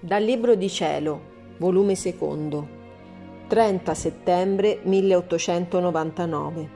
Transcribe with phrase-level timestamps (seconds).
[0.00, 1.20] Dal Libro di Cielo,
[1.56, 2.68] volume secondo,
[3.48, 6.68] 30 settembre 1899.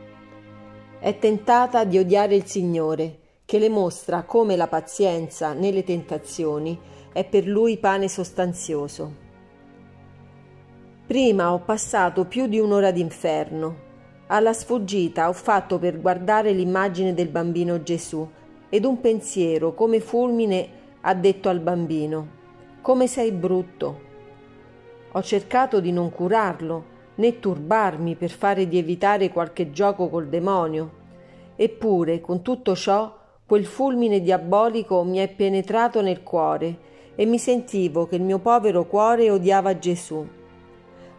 [0.98, 6.77] È tentata di odiare il Signore, che le mostra come la pazienza nelle tentazioni
[7.12, 9.14] è per lui pane sostanzioso.
[11.07, 13.77] Prima ho passato più di un'ora d'inferno.
[14.27, 18.28] Alla sfuggita ho fatto per guardare l'immagine del bambino Gesù
[18.69, 20.69] ed un pensiero come fulmine
[21.02, 22.41] ha detto al bambino
[22.82, 24.10] come sei brutto.
[25.12, 31.00] Ho cercato di non curarlo, né turbarmi per fare di evitare qualche gioco col demonio.
[31.55, 38.06] Eppure, con tutto ciò, quel fulmine diabolico mi è penetrato nel cuore e mi sentivo
[38.06, 40.27] che il mio povero cuore odiava Gesù.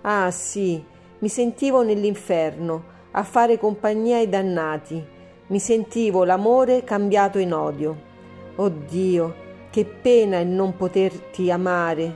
[0.02, 0.84] Ah sì,
[1.20, 5.02] mi sentivo nell'inferno, a fare compagnia ai dannati.
[5.48, 8.12] Mi sentivo l'amore cambiato in odio.
[8.56, 9.36] Oh Dio,
[9.74, 12.16] che pena il non poterti amare.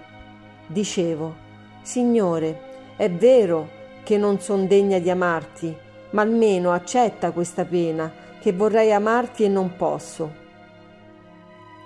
[0.68, 1.34] Dicevo,
[1.82, 3.68] Signore, è vero
[4.04, 5.76] che non son degna di amarti,
[6.12, 10.32] ma almeno accetta questa pena, che vorrei amarti e non posso.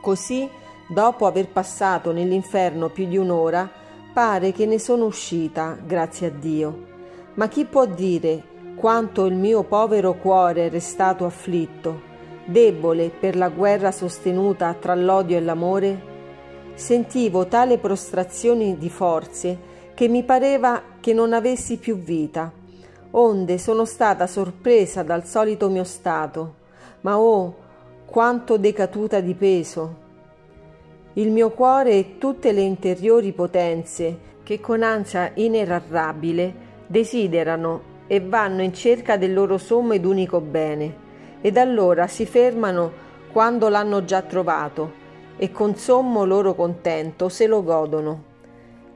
[0.02, 0.50] Così,
[0.90, 3.70] dopo aver passato nell'inferno più di un'ora,
[4.14, 6.86] pare che ne sono uscita, grazie a Dio.
[7.36, 8.44] Ma chi può dire
[8.76, 12.11] quanto il mio povero cuore è restato afflitto?
[12.46, 16.10] Debole per la guerra sostenuta tra l'odio e l'amore?
[16.74, 22.52] Sentivo tale prostrazione di forze che mi pareva che non avessi più vita,
[23.12, 26.56] onde sono stata sorpresa dal solito mio stato,
[27.02, 27.56] ma oh,
[28.06, 29.96] quanto decaduta di peso!
[31.14, 38.62] Il mio cuore e tutte le interiori potenze che con ansia inerarrabile desiderano e vanno
[38.62, 41.01] in cerca del loro sommo ed unico bene
[41.42, 45.00] ed allora si fermano quando l'hanno già trovato
[45.38, 48.30] e con sommo loro contento se lo godono.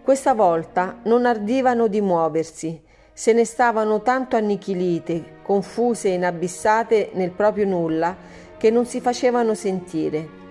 [0.03, 2.79] Questa volta non ardivano di muoversi,
[3.11, 8.15] se ne stavano tanto annichilite, confuse e inabissate nel proprio nulla,
[8.57, 10.43] che non si facevano sentire.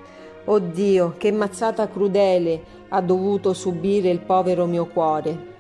[0.47, 5.53] Oh Dio, che mazzata crudele ha dovuto subire il povero mio cuore.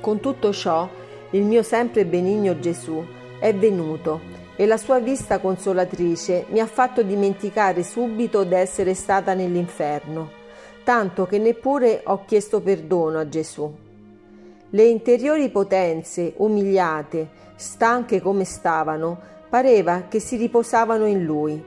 [0.00, 0.88] Con tutto ciò,
[1.30, 3.04] il mio sempre benigno Gesù
[3.38, 4.20] è venuto
[4.60, 10.30] e la sua vista consolatrice mi ha fatto dimenticare subito d'essere stata nell'inferno,
[10.82, 13.72] tanto che neppure ho chiesto perdono a Gesù.
[14.70, 19.16] Le interiori potenze, umiliate, stanche come stavano,
[19.48, 21.64] pareva che si riposavano in lui.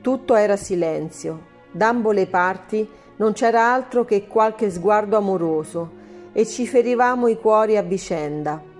[0.00, 1.38] Tutto era silenzio,
[1.70, 6.00] d'ambo le parti non c'era altro che qualche sguardo amoroso
[6.32, 8.70] e ci ferivamo i cuori a vicenda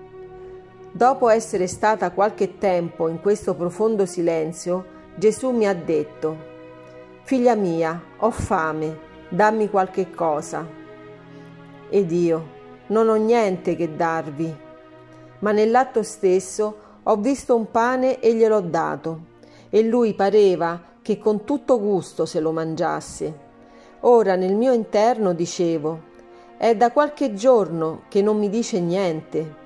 [0.95, 6.37] Dopo essere stata qualche tempo in questo profondo silenzio, Gesù mi ha detto,
[7.23, 10.63] Figlia mia, ho fame, dammi qualche cosa.
[11.89, 12.47] Ed io,
[12.87, 14.55] non ho niente che darvi.
[15.39, 19.21] Ma nell'atto stesso ho visto un pane e gliel'ho dato,
[19.71, 23.39] e lui pareva che con tutto gusto se lo mangiasse.
[24.01, 26.01] Ora nel mio interno dicevo,
[26.55, 29.61] è da qualche giorno che non mi dice niente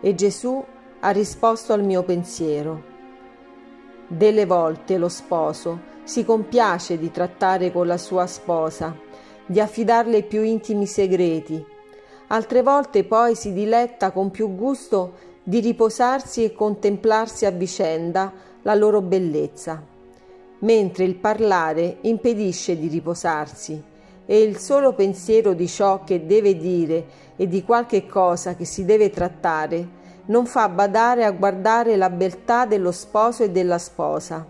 [0.00, 0.64] e Gesù
[1.00, 2.88] ha risposto al mio pensiero.
[4.06, 8.96] Delle volte lo sposo si compiace di trattare con la sua sposa,
[9.46, 11.64] di affidarle i più intimi segreti,
[12.28, 18.74] altre volte poi si diletta con più gusto di riposarsi e contemplarsi a vicenda la
[18.74, 19.82] loro bellezza,
[20.60, 23.89] mentre il parlare impedisce di riposarsi
[24.30, 27.04] e il solo pensiero di ciò che deve dire
[27.34, 32.64] e di qualche cosa che si deve trattare non fa badare a guardare la beltà
[32.64, 34.46] dello sposo e della sposa.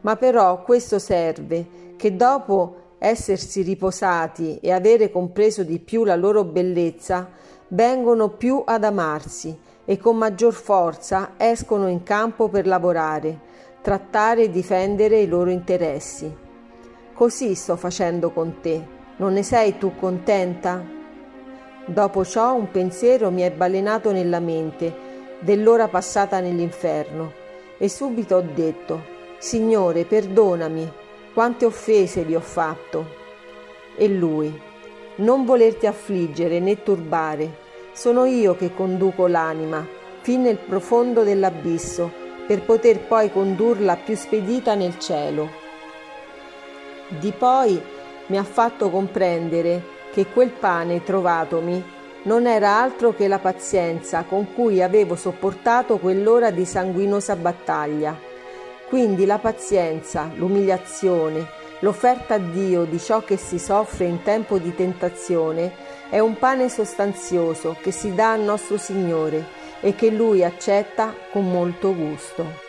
[0.00, 6.42] Ma però questo serve che dopo essersi riposati e avere compreso di più la loro
[6.42, 7.28] bellezza,
[7.68, 9.54] vengono più ad amarsi
[9.84, 13.38] e con maggior forza escono in campo per lavorare,
[13.82, 16.34] trattare e difendere i loro interessi.
[17.12, 18.93] Così sto facendo con te.
[19.16, 20.84] Non ne sei tu contenta?
[21.86, 24.92] Dopo ciò un pensiero mi è balenato nella mente
[25.38, 27.32] dell'ora passata nell'inferno
[27.78, 30.90] e subito ho detto, Signore, perdonami,
[31.32, 33.06] quante offese vi ho fatto.
[33.96, 34.52] E lui,
[35.16, 37.62] non volerti affliggere né turbare,
[37.92, 39.86] sono io che conduco l'anima
[40.22, 42.10] fin nel profondo dell'abisso
[42.48, 45.48] per poter poi condurla più spedita nel cielo.
[47.08, 47.80] Di poi
[48.26, 49.82] mi ha fatto comprendere
[50.12, 51.92] che quel pane trovatomi
[52.22, 58.18] non era altro che la pazienza con cui avevo sopportato quell'ora di sanguinosa battaglia.
[58.88, 64.74] Quindi la pazienza, l'umiliazione, L'offerta a Dio di ciò che si soffre in tempo di
[64.74, 65.70] tentazione
[66.08, 69.44] è un pane sostanzioso che si dà al nostro Signore
[69.80, 72.63] e che Lui accetta con molto gusto.